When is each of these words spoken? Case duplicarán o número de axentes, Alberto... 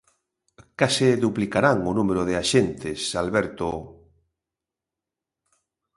Case 0.79 1.09
duplicarán 1.25 1.77
o 1.89 1.91
número 1.99 2.21
de 2.29 2.35
axentes, 2.41 2.99
Alberto... 3.21 3.69